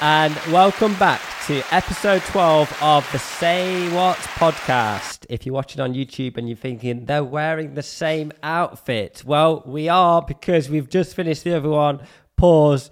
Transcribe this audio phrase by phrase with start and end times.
[0.00, 5.24] and welcome back to episode 12 of the Say What podcast.
[5.30, 9.88] If you're watching on YouTube and you're thinking they're wearing the same outfit, well, we
[9.88, 12.00] are because we've just finished the other one.
[12.36, 12.90] Pause,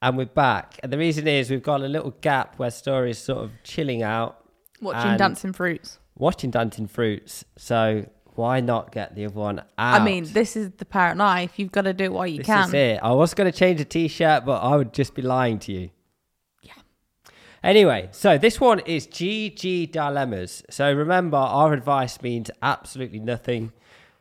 [0.00, 0.78] and we're back.
[0.82, 4.38] And the reason is we've got a little gap where Story's sort of chilling out,
[4.80, 5.98] Watching Dancing Fruits.
[6.16, 7.44] watching Dancing Fruits.
[7.58, 10.00] So why not get the other one out?
[10.00, 11.52] I mean, this is the parent life.
[11.58, 12.68] You've got to do it while you This can.
[12.68, 13.00] is it.
[13.02, 15.90] I was going to change the t-shirt, but I would just be lying to you.
[17.66, 20.62] Anyway, so this one is GG dilemmas.
[20.70, 23.72] So remember, our advice means absolutely nothing.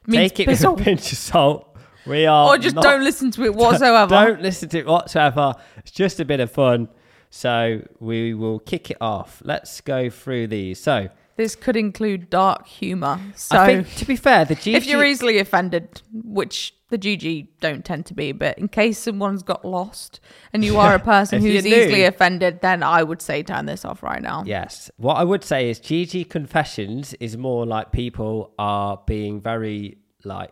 [0.07, 1.77] Means Take it with a pinch of salt.
[2.07, 4.09] We are Or just not- don't listen to it whatsoever.
[4.09, 5.53] Don't listen to it whatsoever.
[5.77, 6.89] It's just a bit of fun.
[7.29, 9.41] So we will kick it off.
[9.45, 10.79] Let's go through these.
[10.81, 13.19] So This could include dark humour.
[13.35, 17.83] So think, to be fair, the GG if you're easily offended, which the GG don't
[17.83, 20.19] tend to be, but in case someone's got lost
[20.53, 23.65] and you are a person who's you're new- easily offended, then I would say turn
[23.65, 24.43] this off right now.
[24.45, 24.89] Yes.
[24.97, 30.51] What I would say is GG Confessions is more like people are being very like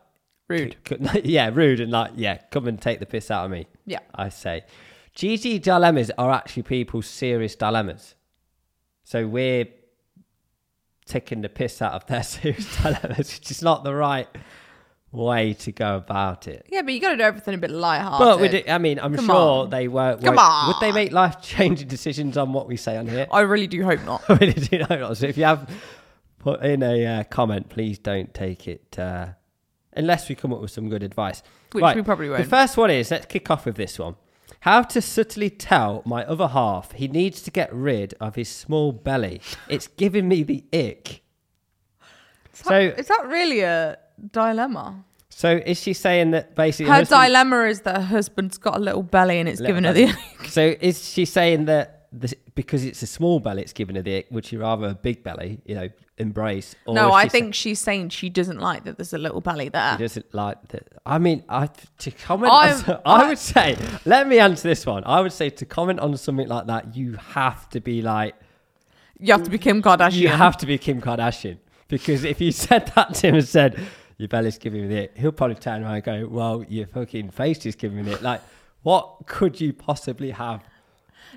[0.50, 0.76] Rude.
[0.88, 3.68] c- c- yeah, rude and like yeah, come and take the piss out of me.
[3.86, 4.00] Yeah.
[4.14, 4.64] I say.
[5.16, 8.16] GG dilemmas are actually people's serious dilemmas.
[9.04, 9.68] So we're
[11.06, 14.28] taking the piss out of their serious dilemmas, which is not the right
[15.14, 16.66] way to go about it.
[16.70, 18.20] Yeah, but you got to do everything a bit lighthearted.
[18.20, 19.70] But we do, I mean, I'm Come sure on.
[19.70, 20.18] they were.
[20.18, 23.28] Come won't- Would they make life changing decisions on what we say on here?
[23.32, 24.24] I really do hope not.
[24.30, 25.18] I really do hope not.
[25.18, 25.70] So if you have
[26.40, 29.28] put in a uh, comment, please don't take it uh,
[29.96, 31.42] unless we come up with some good advice.
[31.72, 32.44] Which Right, we probably won't.
[32.44, 34.16] The first one is let's kick off with this one.
[34.62, 38.92] How to subtly tell my other half he needs to get rid of his small
[38.92, 39.42] belly.
[39.68, 41.22] It's giving me the ick.
[42.54, 43.98] Is So- is that really a
[44.32, 45.04] dilemma?
[45.30, 48.80] So is she saying that basically Her husband- dilemma is that her husband's got a
[48.80, 50.48] little belly and it's given giving her the.
[50.50, 54.18] So is she saying that this, because it's a small belly, it's given her the
[54.18, 54.28] ick?
[54.30, 56.76] Would she rather a big belly, you know, embrace?
[56.86, 59.70] Or no, I she think she's saying she doesn't like that there's a little belly
[59.70, 59.94] there.
[59.98, 60.88] He doesn't like that.
[61.08, 61.66] I mean, I
[61.98, 62.52] to comment.
[62.54, 63.76] I I- would say,
[64.06, 65.02] let me answer this one.
[65.08, 68.36] I would say to comment on something like that, you have to be like,
[69.20, 70.14] You have to be Kim Kardashian.
[70.14, 71.58] you have to be Kim Kardashian
[71.88, 73.80] because if you said that to him and said
[74.24, 77.66] your belly's giving me it, he'll probably turn around and go, "Well, your fucking face
[77.66, 78.42] is giving me it." Like,
[78.82, 80.64] what could you possibly have?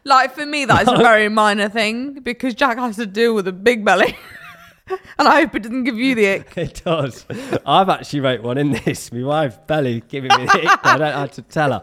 [0.04, 3.48] Like for me, that is a very minor thing because Jack has to deal with
[3.48, 4.16] a big belly,
[5.18, 6.52] and I hope it doesn't give you the ick.
[6.56, 7.26] It does.
[7.66, 9.10] I've actually wrote one in this.
[9.10, 10.86] My wife's belly giving me the ick.
[10.86, 11.80] I don't have to tell her.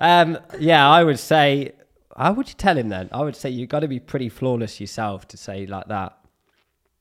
[0.00, 1.72] Um, yeah, I would say.
[2.16, 3.08] How would you tell him then?
[3.10, 6.16] I would say you've got to be pretty flawless yourself to say like that.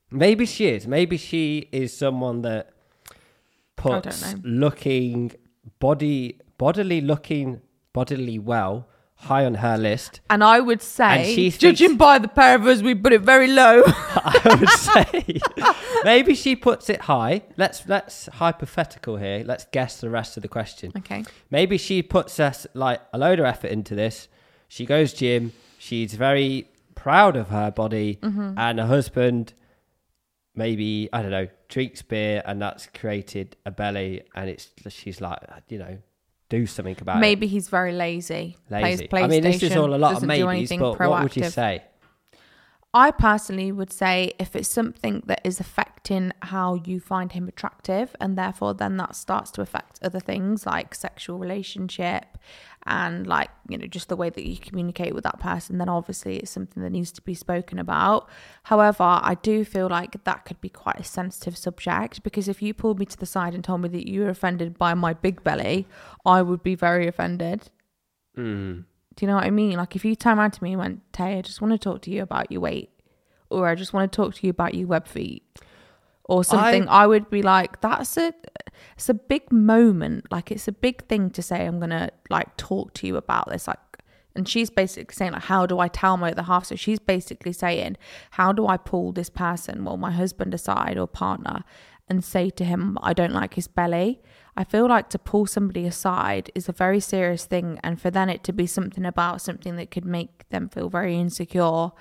[0.10, 0.88] Maybe she is.
[0.88, 2.73] Maybe she is someone that
[3.76, 5.32] puts looking
[5.80, 7.62] body bodily looking
[7.94, 10.20] bodily well high on her list.
[10.30, 13.22] And I would say, she judging thinks- by the pair of us, we put it
[13.22, 13.84] very low.
[13.88, 15.40] I would say
[16.04, 17.44] maybe she puts it high.
[17.58, 19.44] Let's let's hypothetical here.
[19.46, 20.92] Let's guess the rest of the question.
[20.98, 21.24] okay.
[21.50, 24.28] Maybe she puts us like a load of effort into this.
[24.68, 25.54] She goes gym.
[25.78, 28.54] She's very proud of her body, Mm-hmm.
[28.58, 29.54] and her husband
[30.56, 35.40] maybe I don't know drinks beer, and that's created a belly, and it's she's like
[35.70, 35.98] you know
[36.50, 37.22] do something about it.
[37.22, 38.58] Maybe he's very lazy.
[38.70, 39.10] Lazy.
[39.12, 41.10] I mean, this is all a lot of maybes, but proactive.
[41.10, 41.84] what would you say?
[42.96, 48.16] I personally would say if it's something that is affecting how you find him attractive,
[48.22, 52.38] and therefore then that starts to affect other things like sexual relationship
[52.86, 56.38] and like, you know, just the way that you communicate with that person, then obviously
[56.38, 58.28] it's something that needs to be spoken about.
[58.64, 62.74] However, I do feel like that could be quite a sensitive subject because if you
[62.74, 65.44] pulled me to the side and told me that you were offended by my big
[65.44, 65.88] belly,
[66.26, 67.70] I would be very offended.
[68.38, 68.86] Mm.
[69.16, 69.78] Do you know what I mean?
[69.78, 72.02] Like if you turn around to me and went, Tay, I just want to talk
[72.04, 72.90] to you about your weight,
[73.50, 75.44] or I just want to talk to you about your web feet,
[76.26, 78.34] or something, I, would be like, that's a,
[78.96, 80.32] it's a big moment.
[80.32, 81.66] Like it's a big thing to say.
[81.66, 83.68] I'm gonna like talk to you about this.
[83.68, 83.80] Like,
[84.36, 86.66] and she's basically saying like, how do I tell my other half?
[86.66, 87.98] So she's basically saying,
[88.32, 91.64] how do I pull this person, well, my husband aside or partner,
[92.08, 94.22] and say to him, I don't like his belly.
[94.56, 98.30] I feel like to pull somebody aside is a very serious thing, and for then
[98.30, 101.92] it to be something about something that could make them feel very insecure,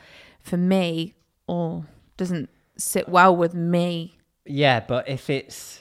[0.41, 1.15] for me,
[1.47, 1.87] or
[2.17, 4.17] doesn't sit well with me.
[4.45, 5.81] Yeah, but if it's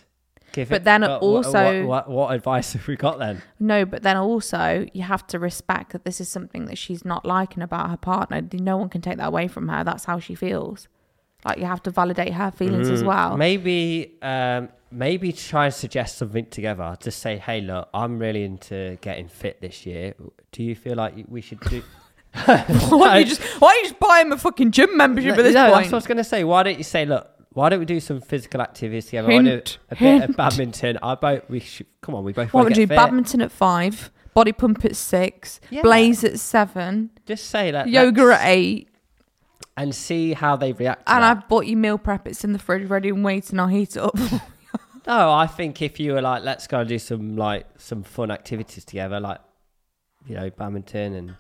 [0.51, 3.41] give But it- then wha- also- what, what, what advice have we got then?
[3.59, 7.25] No, but then also you have to respect that this is something that she's not
[7.25, 8.41] liking about her partner.
[8.53, 9.83] No one can take that away from her.
[9.83, 10.88] That's how she feels.
[11.43, 13.31] Like you have to validate her feelings as well.
[13.31, 16.95] Mm, Maybe, um, maybe try and suggest something together.
[16.99, 20.13] Just say, hey, look, I'm really into getting fit this year.
[20.51, 21.81] Do you feel like we should do?
[22.45, 25.44] why don't you just why don't you just buy him a fucking gym membership at
[25.44, 25.75] this no, point?
[25.75, 26.44] that's what I was going to say.
[26.44, 29.28] Why don't you say, look, why don't we do some physical activities together?
[29.28, 30.98] Why Hint, a bit of badminton?
[31.04, 33.00] I both we should, come on, we both What want would to you get do?
[33.00, 33.06] fit.
[33.06, 35.81] Badminton at five, body pump at six, Yeah.
[35.81, 37.89] blaze at seven, Just say that.
[37.89, 38.88] yoga let's- at eight,
[39.75, 41.06] and see how they react.
[41.07, 41.31] To and that.
[41.38, 42.28] I've bought you meal prep.
[42.28, 43.60] It's in the fridge, ready and waiting.
[43.60, 44.18] I'll heat it up.
[45.07, 48.30] No, I think if you were like, let's go and do some like some fun
[48.30, 49.39] activities together, like
[50.28, 51.36] you know, badminton and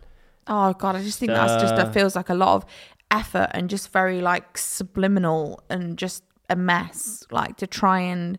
[0.51, 1.77] oh god, I just think that's just Uh.
[1.77, 2.65] that feels like a lot of
[3.09, 7.23] effort and just very like subliminal and just a mess.
[7.31, 8.37] Like to try and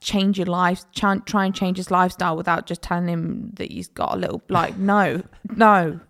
[0.00, 3.88] change your life, try, try and change his lifestyle without just telling him that he's
[3.88, 5.22] got a little like no,
[5.54, 6.00] no.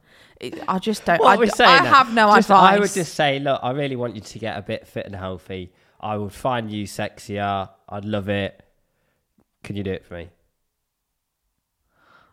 [0.69, 1.21] I just don't.
[1.21, 2.75] What I, we're d- saying I then, have no just- advice.
[2.75, 5.15] I would just say, look, I really want you to get a bit fit and
[5.15, 5.71] healthy.
[6.01, 7.69] I would find you sexier.
[7.91, 8.63] I'd love it.
[9.65, 10.31] Can you do it for me?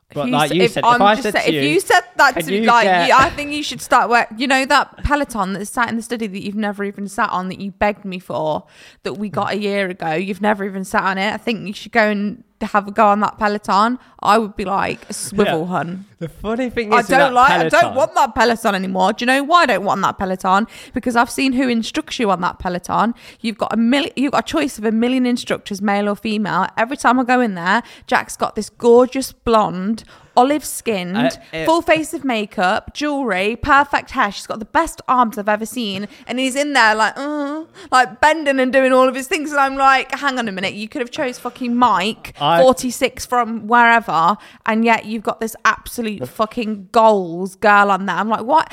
[0.09, 1.69] If But you like you if said, if I just said say- to if you,
[1.69, 4.30] you said that to me, like, get- you- I think you should start work.
[4.38, 7.50] You know that Peloton that sat in the study that you've never even sat on
[7.50, 8.63] that you begged me for
[9.04, 9.33] that we mm.
[9.33, 10.13] got a year ago.
[10.13, 11.33] You've never even sat on it.
[11.33, 14.00] I think you should go and have a go on that Peloton.
[14.21, 15.68] I would be like a swivel Yeah.
[15.68, 16.06] hun.
[16.19, 17.51] The funny thing is, I don't like.
[17.51, 19.13] I don't want that Peloton anymore.
[19.13, 20.65] Do you know why I don't want that Peloton?
[20.94, 23.13] Because I've seen who instructs you on that Peloton.
[23.42, 24.12] You've got a million.
[24.15, 26.68] You've got a choice of a million instructors, male or female.
[26.75, 30.04] Every time I go in there, Jack's got this gorgeous blonde.
[30.37, 34.31] Olive skinned, Uh, uh, full face of makeup, jewelry, perfect hair.
[34.31, 38.21] She's got the best arms I've ever seen, and he's in there like, uh, like
[38.21, 39.51] bending and doing all of his things.
[39.51, 43.25] And I'm like, hang on a minute, you could have chose fucking Mike, I- 46
[43.25, 48.15] from wherever, and yet you've got this absolute fucking goals girl on there.
[48.15, 48.71] I'm like, what?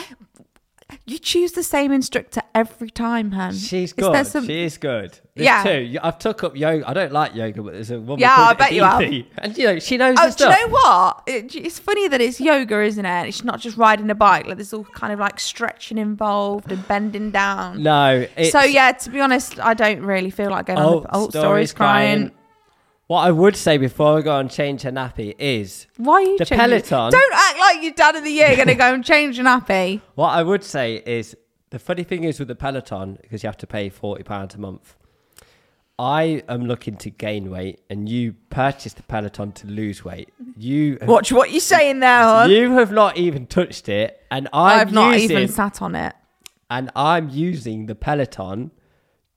[1.06, 3.52] You choose the same instructor every time, hun.
[3.54, 4.26] She's good.
[4.26, 5.18] some- She is good.
[5.34, 5.62] There's Yeah.
[5.62, 5.98] two.
[6.02, 6.88] I've took up yoga.
[6.88, 9.02] I don't like yoga, but there's a woman Yeah, I bet you are.
[9.38, 10.58] And you know, she knows Oh, do stuff.
[10.58, 11.22] you know what?
[11.26, 13.28] It, it's funny that it's yoga, isn't it?
[13.28, 14.46] It's not just riding a bike.
[14.46, 17.82] Like there's all kind of like stretching involved and bending down.
[17.82, 18.26] No.
[18.38, 20.86] It's, so yeah, to be honest, I don't really feel like going on.
[20.86, 22.30] Oh, The, oh, stories crying.
[23.06, 26.38] What I would say before I go and change her nappy is Why are you
[26.38, 26.68] The changing?
[26.68, 29.44] Peloton- Don't act like your dad of the year going to go and change an
[29.46, 30.00] nappy.
[30.14, 31.36] what I would say is
[31.70, 34.58] the funny thing is with the Peloton because you have to pay forty pounds a
[34.58, 34.96] month.
[35.98, 40.28] I am looking to gain weight, and you purchased the Peloton to lose weight.
[40.56, 42.50] You Watch what you're saying there, hon.
[42.50, 46.12] you have not even touched it, and I'm I've not using, even sat on it.
[46.70, 48.72] and I'm using the Peloton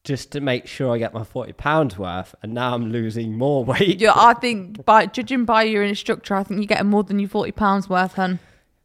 [0.07, 3.63] just to make sure I get my forty pounds worth, and now I'm losing more
[3.71, 3.99] weight.
[4.01, 7.29] Yeah, I think by judging by your instructor, I think you're getting more than your
[7.29, 8.39] forty pounds worth, hun.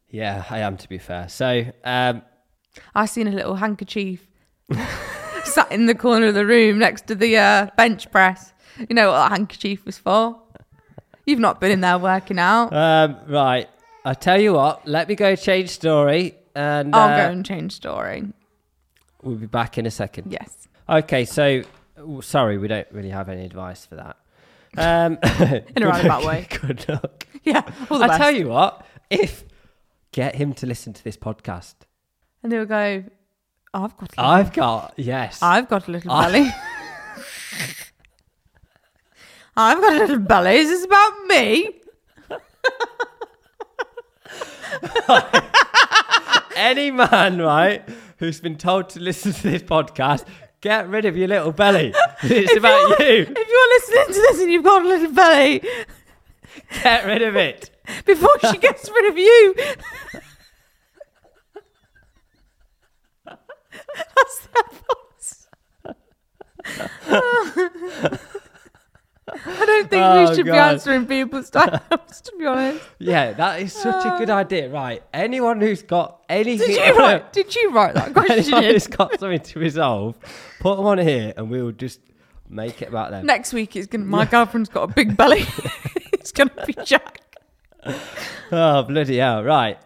[0.09, 1.27] Yeah, I am to be fair.
[1.29, 2.21] So, um,
[2.93, 4.27] I seen a little handkerchief
[5.45, 8.53] sat in the corner of the room next to the uh, bench press.
[8.77, 10.39] You know what that handkerchief was for?
[11.25, 12.73] You've not been in there working out.
[12.73, 13.69] um, right.
[14.05, 14.85] I tell you what.
[14.85, 18.23] Let me go change story, and I'll uh, go and change story.
[19.21, 20.31] we'll be back in a second.
[20.31, 20.67] Yes.
[20.89, 21.63] Okay, so
[22.21, 24.17] sorry, we don't really have any advice for that.
[24.77, 25.17] Um,
[25.75, 26.47] In a roundabout way.
[26.49, 27.27] Good luck.
[27.45, 27.61] Yeah.
[27.91, 28.21] All the I best.
[28.21, 29.43] tell you what, if
[30.13, 31.73] get him to listen to this podcast,
[32.41, 33.03] And they'll go,
[33.73, 36.51] I've got a little, I've got yes, I've got a little I- belly.
[39.57, 40.55] I've got a little belly.
[40.55, 41.81] Is this about me?
[46.55, 47.87] any man right
[48.19, 50.23] who's been told to listen to this podcast,
[50.63, 51.93] get rid of your little belly.
[52.23, 53.27] It's about you.
[53.29, 55.61] If you're listening to this and you've got a little belly,
[56.81, 57.69] Get rid of it.
[58.05, 59.55] before she gets rid of you.
[64.15, 64.69] That's their
[67.11, 68.39] voice.
[69.45, 72.83] I don't think Oh, we should be answering people's dialogues, to be honest.
[72.99, 74.35] Yeah, that is such a good uh.
[74.35, 74.69] idea.
[74.69, 77.33] Right, anyone who's got anything, Did you write?
[77.33, 78.53] Did you write that question?
[78.53, 80.17] anyone who's got something to resolve,
[80.59, 81.99] put them on here, and we will just
[82.49, 83.25] make it about them.
[83.25, 84.05] Next week, it's gonna.
[84.05, 85.45] My girlfriend's got a big belly.
[86.13, 87.21] it's gonna be Jack.
[88.51, 89.43] Oh, bloody hell.
[89.43, 89.77] Right.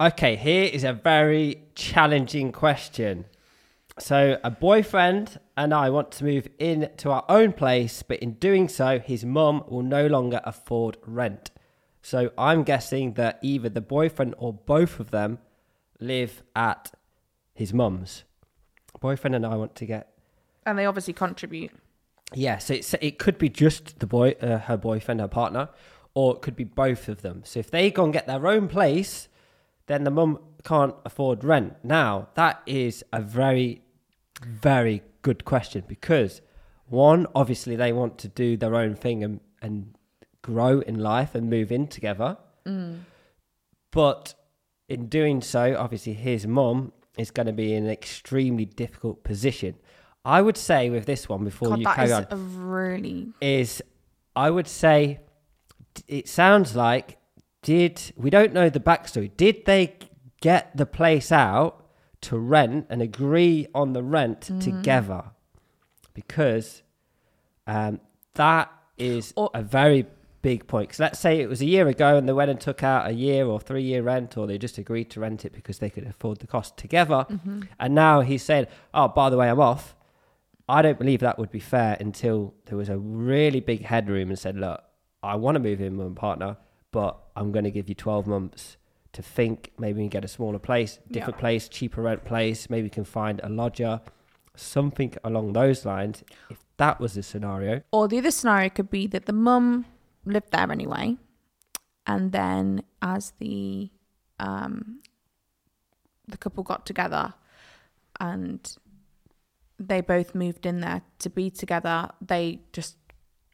[0.00, 3.24] Okay, here is a very challenging question.
[3.98, 8.68] So, a boyfriend and I want to move into our own place, but in doing
[8.68, 11.52] so, his mum will no longer afford rent.
[12.02, 15.38] So, I'm guessing that either the boyfriend or both of them
[16.00, 16.90] live at
[17.54, 18.24] his mum's.
[19.00, 20.12] Boyfriend and I want to get
[20.66, 21.70] And they obviously contribute.
[22.34, 25.68] yeah, so it could be just the boy, uh, her boyfriend, her partner,
[26.14, 27.42] or it could be both of them.
[27.44, 29.28] So if they go and get their own place,
[29.86, 31.76] then the mum can't afford rent.
[31.84, 33.82] Now that is a very,
[34.44, 36.40] very good question because
[36.86, 39.94] one, obviously they want to do their own thing and and
[40.42, 42.36] grow in life and move in together,
[42.66, 42.98] mm.
[43.92, 44.34] but
[44.88, 49.76] in doing so, obviously his mom is going to be in an extremely difficult position.
[50.24, 53.28] I would say with this one before God, you that carry is on a really
[53.40, 53.82] is
[54.36, 55.20] I would say
[56.06, 57.18] it sounds like
[57.62, 59.30] did we don't know the backstory.
[59.36, 59.96] Did they
[60.40, 61.81] get the place out
[62.22, 64.60] to rent and agree on the rent Mm.
[64.62, 65.24] together?
[66.14, 66.82] Because
[67.66, 68.00] um,
[68.34, 70.06] that is Or- a very
[70.42, 70.88] big point.
[70.88, 73.12] Because let's say it was a year ago and they went and took out a
[73.14, 76.06] year or three year rent, or they just agreed to rent it because they could
[76.06, 77.24] afford the cost together.
[77.30, 77.62] Mm-hmm.
[77.78, 79.94] And now he's saying, "Oh, by the way, I'm off."
[80.68, 84.38] I don't believe that would be fair until there was a really big headroom and
[84.38, 84.82] said, "Look,
[85.22, 86.56] I want to move in with my partner,
[86.90, 88.76] but I'm going to give you 12 months
[89.12, 89.72] to think.
[89.78, 92.70] Maybe we can get a smaller place, different place, cheaper rent place.
[92.70, 94.00] Maybe we can find a lodger,
[94.56, 99.06] something along those lines." If that was the scenario, Or the other scenario could be
[99.08, 99.86] that the mum
[100.24, 101.16] lived there anyway,
[102.06, 103.90] and then as the
[104.38, 105.00] um,
[106.26, 107.34] the couple got together
[108.18, 108.76] and
[109.78, 112.96] they both moved in there to be together, they just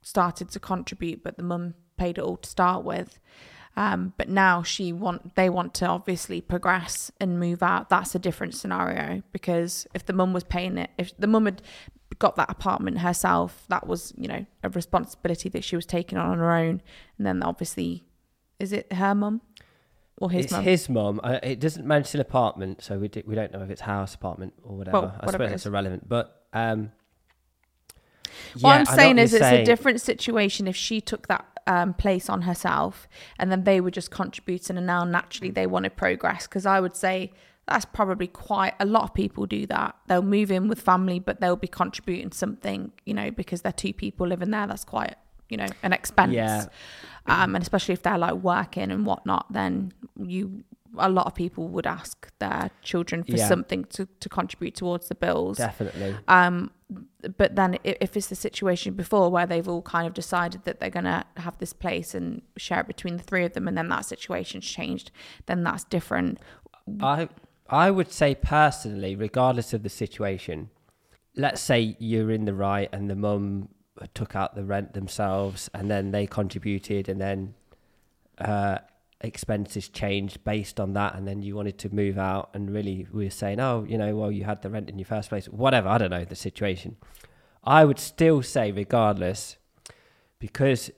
[0.03, 3.19] started to contribute, but the mum paid it all to start with.
[3.79, 7.89] Um, but now she want they want to obviously progress and move out.
[7.89, 11.63] That's a different scenario because if the mum was paying it, if the mum had
[12.19, 16.29] got that apartment herself, that was you know a responsibility that she was taking on
[16.29, 16.83] on her own.
[17.19, 18.05] And then obviously,
[18.59, 19.43] is it her mum
[20.17, 20.65] or his it's mum?
[20.65, 21.21] his mum.
[21.23, 24.55] Uh, it doesn't mention apartment, so we d- we don't know if it's house, apartment,
[24.65, 25.03] or whatever.
[25.03, 26.09] Well, I whatever suppose it it's irrelevant.
[26.09, 26.91] But um,
[28.61, 29.63] what yeah, I'm saying is, it's saying.
[29.63, 33.07] a different situation if she took that um, place on herself
[33.39, 36.47] and then they were just contributing, and now naturally they want to progress.
[36.49, 37.31] Because I would say
[37.69, 39.95] that's probably quite a lot of people do that.
[40.07, 43.93] They'll move in with family, but they'll be contributing something, you know, because they're two
[43.93, 44.67] people living there.
[44.67, 45.17] That's quite,
[45.51, 46.33] you know, an expense.
[46.33, 46.65] Yeah.
[47.27, 50.65] Um, and especially if they're like working and whatnot, then you
[50.97, 53.47] a lot of people would ask their children for Yeah.
[53.47, 55.59] something to, to contribute towards the bills.
[55.59, 56.17] Definitely.
[56.27, 56.71] Um,
[57.37, 60.89] but then if it's the situation before where they've all kind of decided that they're
[60.89, 63.89] going to have this place and share it between the three of them, and then
[63.89, 65.11] that situation's changed,
[65.47, 66.39] then that's different.
[67.01, 67.29] I
[67.69, 70.71] I would say personally, regardless of the situation,
[71.37, 73.69] let's say you're in the right and the mum
[74.15, 77.55] took out the rent themselves and then they contributed and then
[78.39, 78.79] uh,
[79.21, 83.25] expenses changed based on that and then you wanted to move out and really we
[83.25, 85.89] were saying, oh, you know, well, you had the rent in your first place, whatever,
[85.89, 86.97] I don't know the situation.
[87.65, 89.57] I would still say, regardless,
[90.39, 90.91] because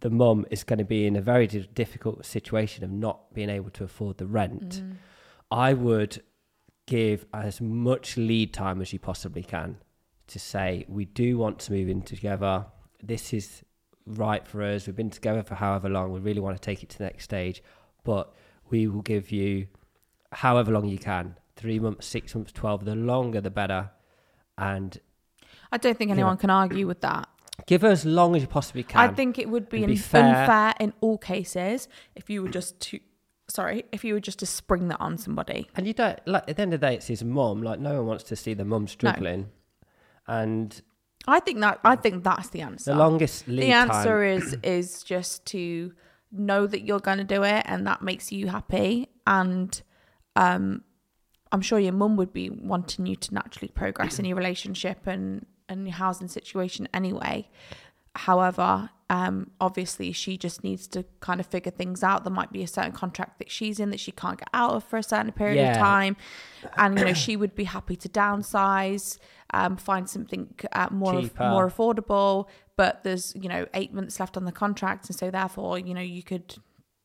[0.00, 3.70] the mum is going to be in a very difficult situation of not being able
[3.70, 4.82] to afford the rent.
[4.82, 4.96] Mm.
[5.50, 6.22] I would
[6.86, 9.78] give as much lead time as you possibly can
[10.26, 12.66] to say we do want to move in together.
[13.02, 13.62] This is
[14.06, 14.86] right for us.
[14.86, 16.12] We've been together for however long.
[16.12, 17.62] We really want to take it to the next stage,
[18.04, 18.32] but
[18.70, 19.66] we will give you
[20.32, 21.36] however long you can.
[21.56, 22.84] Three months, six months, twelve.
[22.84, 23.90] The longer, the better.
[24.58, 24.98] And
[25.72, 27.28] I don't think anyone can argue with that.
[27.66, 29.00] give her as long as you possibly can.
[29.00, 30.24] I think it would be, And be fair.
[30.24, 33.00] unfair in all cases if you were just to,
[33.48, 35.68] sorry, if you were just to spring that on somebody.
[35.76, 37.62] And you don't like at the end of the day, it's his mum.
[37.62, 39.50] Like no one wants to see the mum struggling.
[40.26, 40.80] And
[41.26, 42.92] I think that I think that's the answer.
[42.92, 44.36] the longest lead the answer time.
[44.38, 45.92] is is just to
[46.30, 49.82] know that you're going to do it and that makes you happy and
[50.36, 50.82] um
[51.52, 55.46] i'm sure your mum would be wanting you to naturally progress in your relationship and
[55.68, 57.48] and your housing situation anyway
[58.16, 62.62] however um obviously she just needs to kind of figure things out there might be
[62.62, 65.30] a certain contract that she's in that she can't get out of for a certain
[65.32, 65.72] period Yeah.
[65.72, 66.16] of time
[66.76, 69.18] and you know she would be happy to downsize
[69.58, 70.42] um find something
[70.80, 71.48] uh, more Cheaper.
[71.54, 72.34] more affordable
[72.76, 76.00] but there's you know eight months left on the contract and so therefore you know
[76.16, 76.48] you could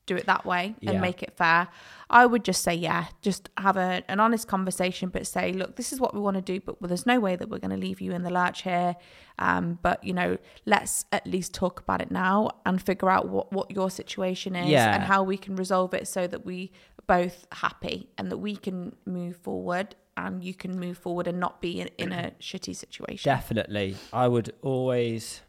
[0.06, 1.00] do it that way and Yeah.
[1.10, 1.68] make it fair
[2.10, 5.94] i would just say yeah just have a, an honest conversation but say look this
[5.94, 7.84] is what we want to do but well, there's no way that we're going to
[7.88, 8.96] leave you in the lurch here
[9.38, 13.54] um, but you know let's at least talk about it now and figure out what,
[13.54, 14.96] what your situation is Yeah.
[14.96, 18.56] and how we can resolve it so that we are both happy and that we
[18.56, 22.76] can move forward and you can move forward and not be in, in a shitty
[22.76, 23.96] situation Definitely.
[24.12, 25.42] I would always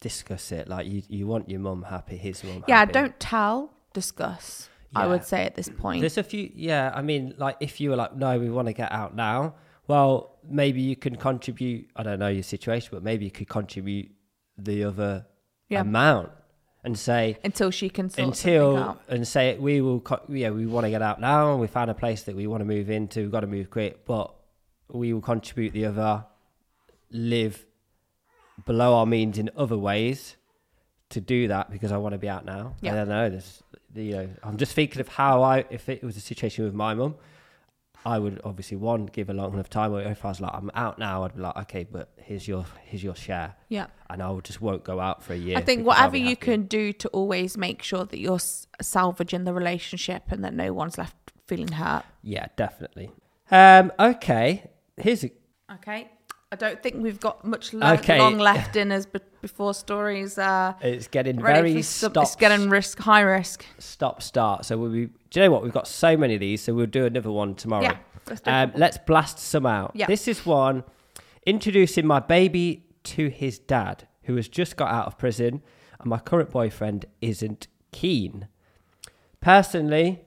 [0.00, 0.68] discuss it.
[0.68, 2.92] Like you, you want your mum happy, his mum Yeah, happy.
[2.92, 4.68] don't tell, discuss.
[4.96, 6.00] I would say at this point.
[6.02, 6.92] There's a few, yeah.
[6.94, 9.54] I mean, like if you were like, no, we want to get out now.
[9.88, 11.90] Well, maybe you can contribute.
[11.96, 14.10] I don't know your situation, but maybe you could contribute
[14.56, 15.26] the other
[15.68, 15.80] Yeah.
[15.80, 16.30] amount
[16.84, 20.00] and say until she can until and say we will.
[20.00, 21.56] Co- yeah, we want to get out now.
[21.56, 23.20] We found a place that we want to move into.
[23.20, 24.32] We've got to move quick, but
[24.88, 26.24] we will contribute the other.
[27.10, 27.64] Live
[28.64, 30.36] below our means in other ways
[31.10, 32.74] to do that because I want to be out now.
[32.80, 32.92] Yeah.
[32.92, 33.30] I don't know.
[33.30, 33.62] This,
[33.94, 36.94] you know, I'm just thinking of how I, if it was a situation with my
[36.94, 37.14] mum,
[38.06, 39.92] I would obviously one give a long enough time.
[39.92, 42.64] Or if I was like, I'm out now, I'd be like, okay, but here's your
[42.84, 43.86] here's your share, Yeah.
[44.10, 45.56] and I would just won't go out for a year.
[45.56, 46.36] I think whatever you happy.
[46.36, 48.40] can do to always make sure that you're
[48.82, 52.04] salvaging the relationship and that no one's left feeling hurt.
[52.22, 53.10] Yeah, definitely.
[53.50, 55.30] Um, okay, here's a
[55.74, 56.08] Okay.
[56.52, 58.18] I don't think we've got much le- Okay.
[58.18, 62.70] long left in us be- before stories uh it's getting very some, stop it's getting
[62.70, 63.66] risk high risk.
[63.78, 64.64] stop start.
[64.64, 65.06] So we'll be.
[65.06, 65.62] Do you know what?
[65.62, 67.82] We've got so many of these, so we'll do another one tomorrow.
[67.82, 67.96] Yeah.
[68.26, 69.90] Let's Um, let's blast some out.
[69.94, 70.06] Yeah.
[70.06, 70.82] This is one
[71.44, 75.60] introducing my baby to his dad, who has just got out of prison,
[76.00, 78.48] and my current boyfriend isn't keen.
[79.42, 80.22] Personally,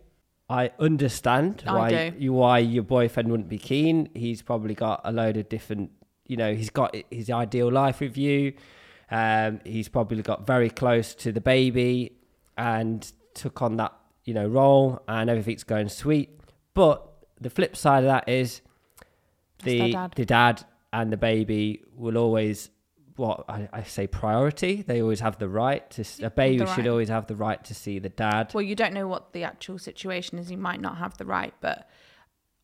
[0.47, 4.09] I understand I why you why your boyfriend wouldn't be keen.
[4.13, 5.89] He's probably got a load of different,
[6.27, 8.53] you know, he's got his ideal life with you.
[9.09, 12.17] Um, he's probably got very close to the baby
[12.57, 13.93] and took on that,
[14.25, 16.39] you know, role, and everything's going sweet.
[16.73, 17.07] But
[17.39, 18.61] the flip side of that is
[19.63, 20.13] the dad.
[20.15, 22.69] the dad and the baby will always
[23.15, 24.83] what I, I say priority.
[24.83, 27.73] They always have the right to a baby The should always have the right to
[27.73, 28.51] see the dad.
[28.53, 30.51] Well, you don't know what the actual situation is.
[30.51, 31.89] You might not have the right, but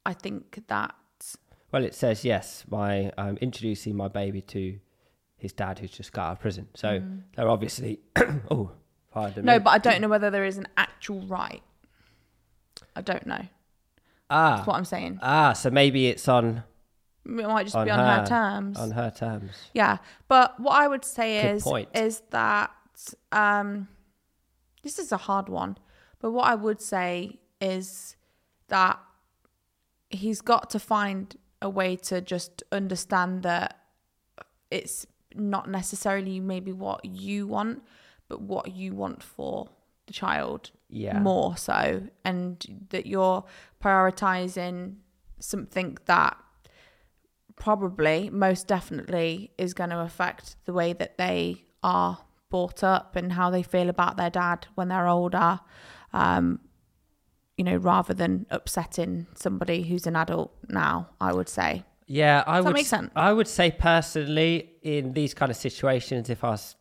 [0.06, 0.94] I think that
[1.72, 2.66] Well, it says yes.
[2.70, 4.80] My I'm introducing my baby to
[5.44, 6.68] his dad, who's just got out of prison.
[6.74, 7.02] So
[7.36, 8.00] they're obviously
[8.52, 8.72] oh,
[9.12, 9.46] pardon Mm.
[9.46, 9.60] no, me.
[9.60, 11.62] but I don't know whether there is an actual right.
[12.96, 13.42] I don't know.
[14.30, 15.20] ah That's what I'm saying.
[15.22, 15.54] ah.
[15.54, 16.64] So maybe it's on
[17.26, 18.80] It might just on be on her, her- terms.
[18.80, 19.52] on her terms.
[19.74, 19.98] Yeah,
[20.28, 21.90] but what I would say Good is point.
[21.94, 22.72] is that
[23.32, 23.88] um,
[24.84, 25.78] this is a hard one.
[26.20, 28.16] But what I would say is
[28.70, 29.00] that
[30.10, 33.80] he's got to find a way to just understand that
[34.72, 35.06] it's
[35.36, 37.84] not necessarily maybe what you want,
[38.28, 39.70] but what you want for
[40.08, 41.20] the child Yeah.
[41.20, 43.44] more so, and that you're
[43.82, 44.96] prioritizing
[45.40, 46.38] something that
[47.56, 52.18] probably most definitely is going to affect the way that they are
[52.50, 55.60] brought up and how they feel about their dad when they're older
[56.14, 56.60] um
[57.58, 61.84] you know rather than upsetting somebody who's an adult now i would say
[62.22, 62.74] Yeah, I Does that would.
[62.76, 63.12] make sense?
[63.16, 66.76] I would say personally, in these kind of situations, if I was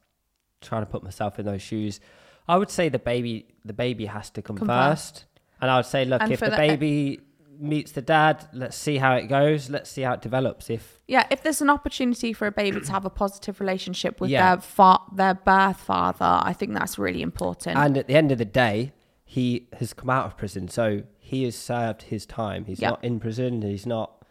[0.61, 2.01] trying to put myself in those shoes,
[2.49, 5.25] I would say the baby, the baby has to come, Come first,
[5.61, 7.21] and I would say, look, And if the the- uh, baby
[7.59, 9.71] meets the dad, let's see how it goes.
[9.71, 10.69] Let's see how it develops.
[10.69, 14.31] If yeah if there's an opportunity for a baby to have a positive relationship with
[14.31, 14.57] Yeah.
[14.57, 18.39] their fa- their birth father i think that's really important and at the end of
[18.39, 18.93] the day,
[19.25, 22.65] he has come out of prison, so he has served his time.
[22.65, 22.91] He's Yeah.
[22.91, 23.63] not in prison.
[23.63, 24.22] He's not.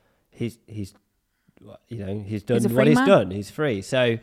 [0.41, 0.95] He's he's,
[1.87, 3.07] you know, he's done He's what he's man.
[3.07, 3.31] done.
[3.31, 3.83] He's free.
[3.83, 4.17] So,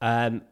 [0.00, 0.42] um,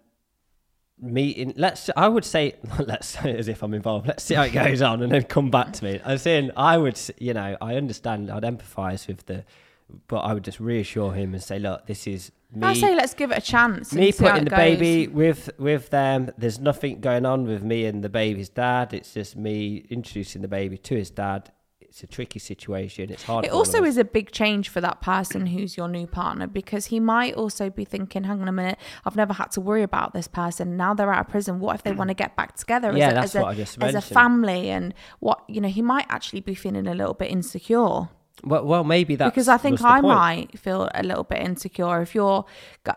[1.01, 1.55] meeting.
[1.57, 1.91] Let's.
[1.97, 2.55] I would say.
[2.79, 4.07] Let's say as if I'm involved.
[4.07, 6.01] Let's see how it goes on, and then come back to me.
[6.05, 7.01] I'm saying I would.
[7.19, 8.31] You know, I understand.
[8.31, 9.45] I'd empathise with the,
[10.07, 13.15] but I would just reassure him and say, look, this is me i say let's
[13.15, 14.59] give it a chance me and see how putting the goes.
[14.59, 19.15] baby with with them there's nothing going on with me and the baby's dad it's
[19.15, 21.51] just me introducing the baby to his dad
[21.89, 24.69] it's a tricky situation it's hard It for all of also is a big change
[24.69, 28.49] for that person who's your new partner because he might also be thinking, hang on
[28.49, 30.77] a minute, I've never had to worry about this person.
[30.77, 31.61] Now they're out of prison.
[31.61, 33.55] What if they want to get back together Yeah, as, a, that's as, what I
[33.55, 34.71] just as a family?
[34.71, 38.09] And what, you know, he might actually be feeling a little bit insecure
[38.45, 40.15] well, well maybe that's because I think I point.
[40.15, 42.45] might feel a little bit insecure if your,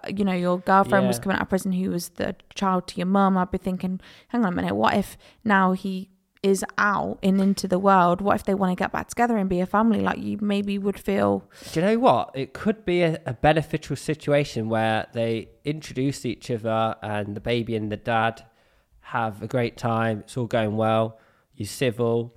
[0.07, 3.05] you know, your girlfriend was coming out of prison who was the child to your
[3.05, 3.37] mum.
[3.37, 6.09] I'd be thinking, hang on a minute, what if now he
[6.45, 8.21] is out and into the world?
[8.21, 9.99] What if they want to get back together and be a family?
[9.99, 13.95] Like you maybe would feel do you know what it could be a, a beneficial
[13.95, 18.43] situation where they introduce each other and the baby and the dad
[19.15, 21.19] have a great time it's all going well
[21.55, 22.35] you're civil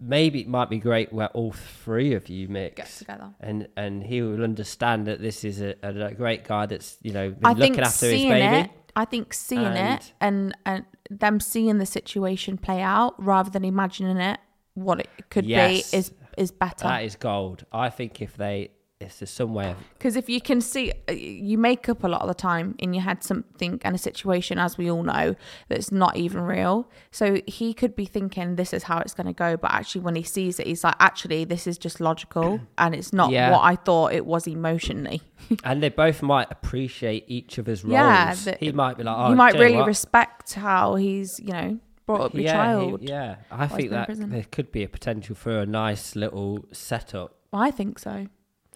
[0.00, 3.30] maybe it might be great where all three of you mix get together.
[3.40, 7.30] and and he will understand that this is a, a, great guy that's you know
[7.30, 8.58] been I looking after his baby.
[8.60, 13.50] it, I think seeing And- it and and them seeing the situation play out rather
[13.50, 14.40] than imagining it
[14.74, 15.90] what it could Yes.
[15.92, 16.84] be is is better.
[16.84, 17.64] That is gold.
[17.72, 18.70] I think if they,
[19.18, 22.22] there's some way of Because if you can see, uh, you make up a lot
[22.22, 25.34] of the time in your head something and a situation, as we all know,
[25.68, 26.88] that's not even real.
[27.10, 30.14] So he could be thinking this is how it's going to go, but actually, when
[30.16, 33.50] he sees it, he's like, actually, this is just logical and it's not Yeah.
[33.52, 35.22] what I thought it was emotionally.
[35.64, 37.92] and they both might appreciate each other's roles.
[37.94, 39.86] Yeah, he might be like, oh, you might really what?
[39.86, 43.02] respect how he's, you know, brought up your yeah, he- child.
[43.02, 47.34] yeah, I think that there could be a potential for a nice little setup.
[47.52, 48.26] I think so.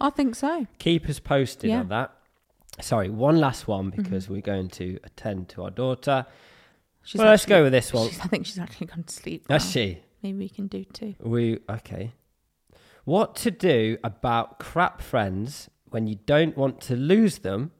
[0.00, 0.66] I think so.
[0.78, 1.80] Keep us posted Yeah.
[1.80, 2.12] on that.
[2.80, 4.02] Sorry, one last one Mm-hmm.
[4.02, 6.26] because we're going to attend to our daughter.
[7.02, 8.06] She's well, let's go with this one.
[8.22, 9.46] I think she's actually gone to sleep.
[9.48, 9.70] That's now.
[9.70, 9.98] she.
[10.22, 11.14] Maybe we can do two.
[11.20, 12.12] We okay.
[13.04, 17.70] What to do about crap friends when you don't want to lose them,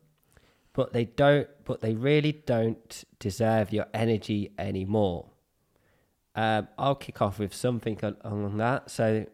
[0.73, 5.27] but they don't but they really don't deserve your energy anymore.
[6.35, 8.91] Um, I'll kick off with something on, on that.
[8.91, 9.27] So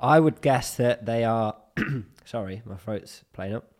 [0.00, 1.54] I would guess that they are
[2.24, 3.70] sorry, my throat's playing up.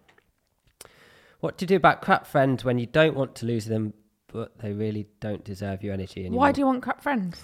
[1.40, 3.94] What to do about crap friends when you don't want to lose them,
[4.28, 6.40] but they really don't deserve your energy anymore?
[6.40, 7.42] Why do you want crap friends?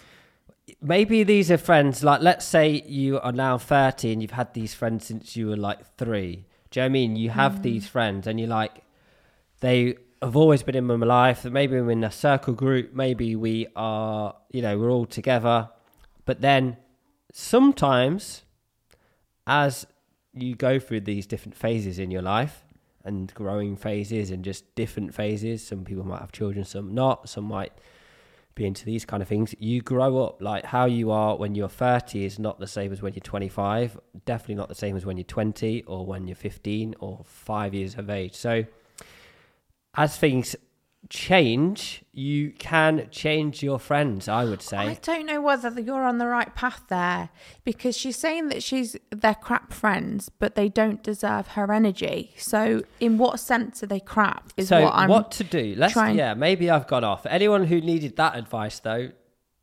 [0.80, 4.74] maybe these are friends like let's say you are now 30 and you've had these
[4.74, 7.62] friends since you were like three do you know what i mean you have mm.
[7.62, 8.82] these friends and you're like
[9.60, 13.66] they have always been in my life maybe we're in a circle group maybe we
[13.76, 15.68] are you know we're all together
[16.24, 16.76] but then
[17.32, 18.42] sometimes
[19.46, 19.86] as
[20.36, 22.64] you go through these different phases in your life
[23.04, 27.44] and growing phases and just different phases some people might have children some not some
[27.44, 27.72] might
[28.56, 29.54] be into these kind of things.
[29.60, 33.02] You grow up like how you are when you're 30 is not the same as
[33.02, 36.96] when you're 25, definitely not the same as when you're 20 or when you're 15
[36.98, 38.34] or 5 years of age.
[38.34, 38.64] So
[39.94, 40.56] as things
[41.08, 44.76] change, you can change your friends, I would say.
[44.78, 47.30] I don't know whether you're on the right path there
[47.64, 52.32] because she's saying that she's they're crap friends, but they don't deserve her energy.
[52.36, 54.52] So, in what sense are they crap?
[54.56, 55.08] Is so what I'm.
[55.08, 55.74] what to do?
[55.76, 57.26] Let's trying- yeah, maybe I've gone off.
[57.26, 59.10] Anyone who needed that advice though,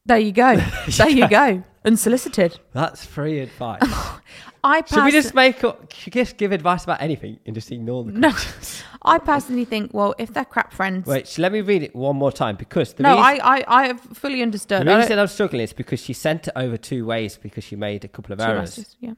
[0.05, 0.61] There you go.
[0.97, 1.63] There you go.
[1.85, 2.59] Unsolicited.
[2.71, 3.81] that's free advice.
[4.65, 8.13] I Should we just make up just give advice about anything and just ignore the
[8.13, 8.33] no.
[9.01, 12.15] I personally think, well, if they're crap friends, Wait, sh- let me read it one
[12.15, 14.87] more time because the no, reason- I, I, I have fully understood.
[14.87, 18.05] The reason I'm struggling is because she sent it over two ways because she made
[18.05, 18.77] a couple of errors.
[18.77, 19.13] S's, yeah.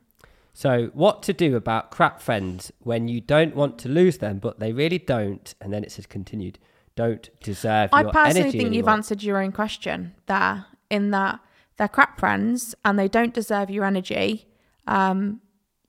[0.54, 4.60] So, what to do about crap friends when you don't want to lose them, but
[4.60, 6.58] they really don't, and then it says continued,
[6.96, 11.40] don't deserve I personally think you've answered your own question there, in that
[11.78, 14.48] they're crap friends and they don't deserve your energy.
[14.88, 15.42] Um,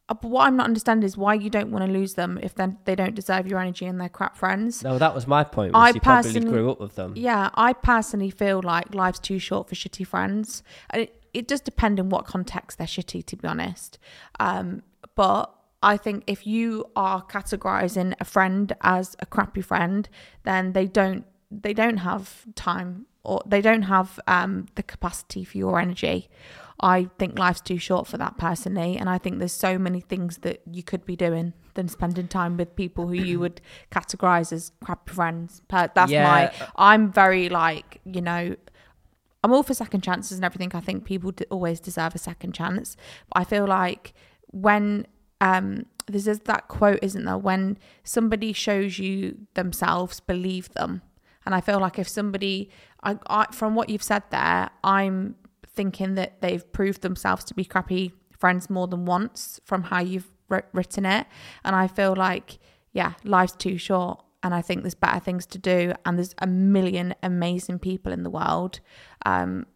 [0.09, 2.55] uh, but what I'm not understanding is why you don't want to lose them if
[2.55, 4.85] then they don't deserve your energy and they're crap friends.
[4.85, 5.75] No, that was my point.
[5.75, 7.15] I Was she probably personally- grew up with them.
[7.17, 10.63] Yeah, I personally feel like life's too short for shitty friends.
[10.95, 13.99] It, it does depend in what context they're shitty, to be honest.
[14.39, 14.83] Um,
[15.17, 20.09] but I think if you are categorizing a friend as a crappy friend,
[20.45, 25.59] then they don't they don't have time or they don't have um, the capacity for
[25.59, 26.29] your energy.
[26.81, 30.39] I think life's too short for that personally, and I think there's so many things
[30.39, 33.61] that you could be doing than spending time with people who you would
[33.91, 35.63] categorize as crappy friends.
[35.71, 36.25] That's Yeah.
[36.25, 36.53] my.
[36.77, 38.57] I'm very like you know.
[39.45, 40.73] I'm all for second chances and everything.
[40.75, 42.97] I think people d- always deserve a second chance.
[43.33, 44.13] But I feel like
[44.51, 45.07] when
[45.41, 47.39] um, there's this- that quote, isn't there?
[47.39, 51.03] When somebody shows you themselves, believe them.
[51.45, 52.71] And I feel like if somebody,
[53.07, 57.65] I, I, from what you've said there, I'm thinking that they've proved themselves to be
[57.65, 60.31] crappy friends more than once from how you've
[60.73, 61.27] written it.
[61.65, 62.59] And I feel like,
[62.93, 64.23] yeah, life's too short.
[64.43, 65.93] And I think there's better things to do.
[66.05, 68.81] And there's a million amazing people in the world
[69.25, 69.67] um,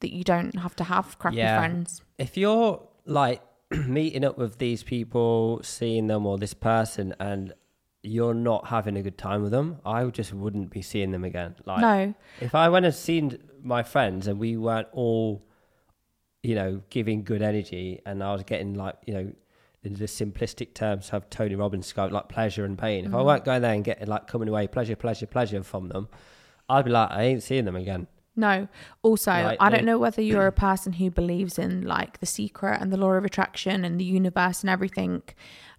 [0.00, 1.58] that you don't have to have crappy Yeah.
[1.58, 2.02] friends.
[2.18, 3.42] If you're like
[3.86, 7.52] meeting up with these people, seeing them or this person, and
[8.02, 11.56] you're not having a good time with them, I just wouldn't be seeing them again.
[11.64, 15.44] Like, no, If I went and seen my friends and we weren't all,
[16.42, 19.32] you know, giving good energy and I was getting like, you know,
[19.82, 23.04] in the simplistic terms have Tony Robbins go like pleasure and pain.
[23.06, 23.24] If I Mhm.
[23.24, 26.08] weren't going there and getting like coming away pleasure, pleasure, pleasure from them,
[26.68, 28.06] I'd be like, I ain't seeing them again.
[28.36, 28.68] No.
[29.02, 32.80] Also, Like, I don't know whether you're a person who believes in like the secret
[32.80, 35.22] and the law of attraction and the universe and everything.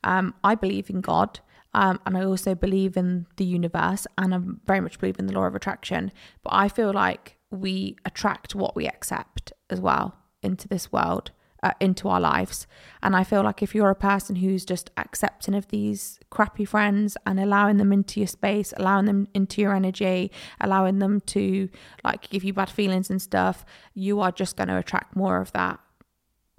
[0.04, 1.40] Um, I believe in God.
[1.74, 5.34] Um, and I also believe in the universe and I very much believe in the
[5.34, 6.12] law of attraction.
[6.44, 11.74] But I feel like we attract what we accept as well into this world, uh,
[11.80, 12.66] into our lives.
[13.04, 17.18] And I feel like if you're a person who's just accepting of these crappy friends
[17.26, 21.70] and allowing them into your space, allowing them into your energy, allowing them to
[22.04, 25.52] like give you bad feelings and stuff, you are just going to attract more of
[25.54, 25.80] that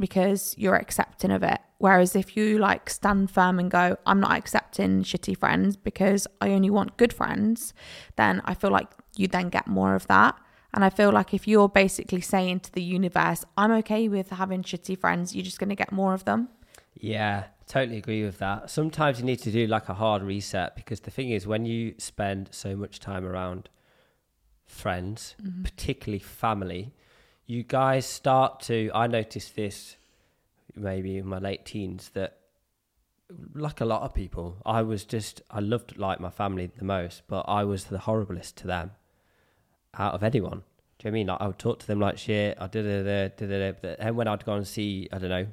[0.00, 1.60] because you're accepting of it.
[1.78, 6.50] Whereas if you like stand firm and go, I'm not accepting shitty friends because I
[6.50, 7.72] only want good friends,
[8.16, 10.36] then I feel like you then get more of that.
[10.72, 14.62] And I feel like if you're basically saying to the universe, I'm okay with having
[14.62, 16.48] shitty friends, you're just going to get more of them.
[16.94, 18.70] Yeah, totally agree with that.
[18.70, 21.94] Sometimes you need to do like a hard reset because the thing is, when you
[21.98, 23.68] spend so much time around
[24.64, 25.62] friends, mm-hmm.
[25.62, 26.92] particularly family,
[27.50, 28.90] you guys start to.
[28.94, 29.96] I noticed this
[30.76, 32.36] maybe in my late teens that,
[33.54, 37.22] like a lot of people, I was just, I loved like my family the most,
[37.26, 38.92] but I was the horriblest to them.
[39.98, 40.62] out of anyone.
[40.98, 41.26] Do you know I mean?
[41.26, 42.56] Like I would talk to them like shit.
[42.60, 45.46] I did it, did it, and when I'd go and see, I don't know,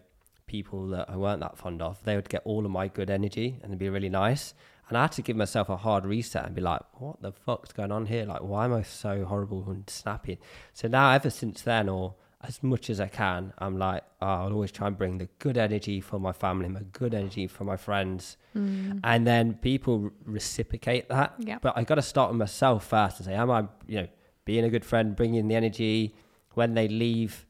[0.46, 3.60] people that I weren't that fond of, they would get all of my good energy
[3.62, 4.54] and it'd be really nice.
[4.88, 7.74] And I had to give myself a hard reset and be like, what the fuck's
[7.74, 8.26] going on here?
[8.26, 10.40] Like, why am I so horrible and snappy?
[10.74, 14.54] So now, ever since then, or as much as I can, I'm like, oh, I'll
[14.54, 17.76] always try and bring the good energy for my family, my good energy for my
[17.76, 18.38] friends.
[18.56, 19.02] Mm.
[19.04, 21.34] And then people reciprocate that.
[21.40, 21.58] Yeah.
[21.62, 24.08] But I got to start with myself first and say, am I, you know,
[24.46, 26.16] being a good friend, bringing the energy
[26.54, 27.46] when they leave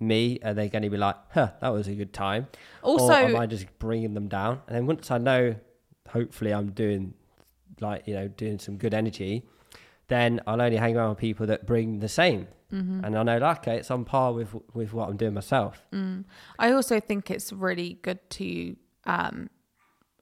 [0.00, 0.40] me?
[0.42, 2.48] Are they going to be like, huh, that was a good time?
[2.82, 4.62] Also, or am I just bringing them down?
[4.66, 5.54] And then once I know
[6.12, 7.14] hopefully I'm doing
[7.80, 9.44] like you know doing some good energy,
[10.08, 12.48] then I'll only hang around with people that bring the same.
[12.72, 13.04] Mm-hmm.
[13.04, 15.84] And I know, okay, it's on par with with what I'm doing myself.
[15.92, 16.24] Mm.
[16.58, 19.50] I also think it's really good to um,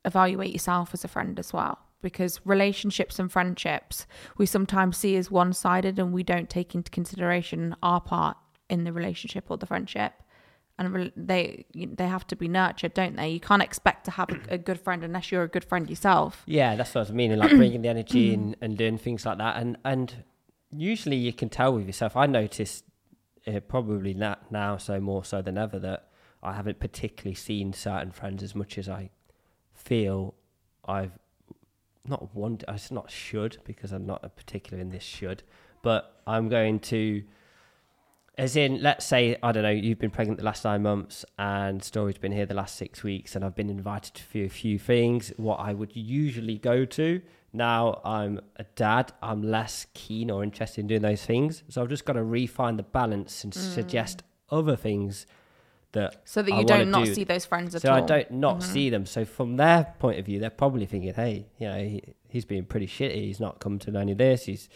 [0.04, 4.06] evaluate yourself as a friend as well, because relationships and friendships
[4.38, 8.36] we sometimes see as one sided, and we don't take into consideration our part
[8.70, 10.12] in the relationship or the friendship
[10.78, 13.30] and they they have to be nurtured, don't they?
[13.30, 16.42] You can't expect to have a, a, good friend unless you're a good friend yourself.
[16.46, 19.38] Yeah, that's what I was meaning, like bringing the energy and, and doing things like
[19.38, 19.56] that.
[19.56, 20.24] And and
[20.70, 22.16] usually you can tell with yourself.
[22.16, 22.84] I noticed
[23.46, 26.08] uh, probably not now so more so than ever that
[26.42, 29.10] I haven't particularly seen certain friends as much as I
[29.74, 30.34] feel
[30.84, 31.18] I've
[32.06, 32.66] not wanted.
[32.68, 35.42] It's not should because I'm not a particular in this should,
[35.82, 37.24] but I'm going to
[38.38, 41.82] as in, let's say, I don't know, you've been pregnant the last nine months and
[41.82, 45.32] Story's been here the last six weeks and I've been invited to a few things,
[45.36, 47.20] what I would usually go to.
[47.52, 51.64] Now I'm a dad, I'm less keen or interested in doing those things.
[51.68, 53.74] So I've just got to refine the balance and mm.
[53.74, 55.26] suggest other things
[55.92, 57.14] that so that you I don't not do.
[57.14, 57.98] see those friends at so all.
[57.98, 58.72] So I don't not mm-hmm.
[58.72, 59.04] see them.
[59.04, 62.64] So from their point of view, they're probably thinking, hey, you know, he, he's being
[62.64, 63.14] pretty shitty.
[63.14, 64.44] He's not come to any of this.
[64.44, 64.68] He's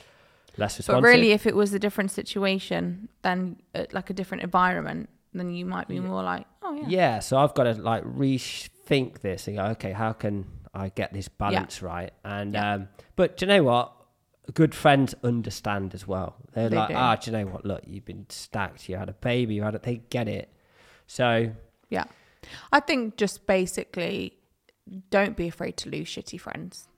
[0.56, 1.02] less responsive.
[1.02, 5.50] But really, if it was a different situation, then uh, like a different environment, then
[5.50, 6.00] you might be yeah.
[6.00, 6.86] more like, oh yeah.
[6.88, 7.18] Yeah.
[7.20, 11.28] So I've got to like rethink this and go, okay, how can I get this
[11.28, 11.88] balance yeah.
[11.88, 12.12] right?
[12.24, 12.74] And yeah.
[12.74, 13.92] um, but do you know what?
[14.54, 16.36] Good friends understand as well.
[16.52, 16.94] They're they like, do.
[16.94, 17.64] ah, do you know what?
[17.64, 18.88] Look, you've been stacked.
[18.88, 19.54] You had a baby.
[19.54, 19.78] You had a.
[19.78, 20.52] They get it.
[21.06, 21.52] So
[21.88, 22.04] yeah,
[22.72, 24.36] I think just basically,
[25.10, 26.88] don't be afraid to lose shitty friends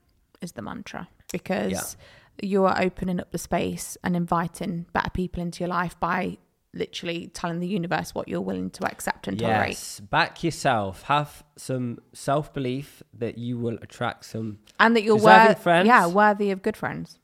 [0.41, 1.97] is the mantra because
[2.41, 6.37] you're opening up the space and inviting better people into your life by
[6.73, 9.69] literally telling the universe what you're willing to accept and tolerate.
[9.69, 11.03] Yes, back yourself.
[11.03, 15.87] Have some self belief that you will attract some and that you're worthy friends.
[15.87, 17.19] Yeah, worthy of good friends.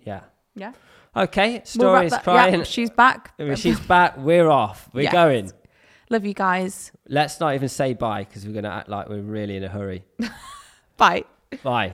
[0.00, 0.20] Yeah.
[0.54, 0.72] Yeah.
[1.16, 2.54] Okay, story is crying.
[2.54, 3.34] Yeah, she's back.
[3.56, 4.16] she's back.
[4.18, 4.88] We're off.
[4.92, 5.12] We're yes.
[5.12, 5.52] going.
[6.10, 6.90] Love you guys.
[7.08, 9.68] Let's not even say bye because we're going to act like we're really in a
[9.68, 10.04] hurry.
[10.96, 11.24] bye.
[11.62, 11.82] Bye.